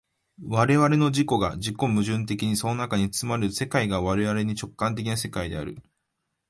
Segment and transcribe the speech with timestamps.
[0.49, 5.77] 我々の自己が自己矛盾的にその中に包まれる世界が我々に直観的な世界である。